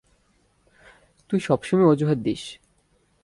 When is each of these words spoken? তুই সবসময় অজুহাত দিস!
তুই 1.29 1.39
সবসময় 1.39 1.89
অজুহাত 1.89 2.17
দিস! 2.17 2.43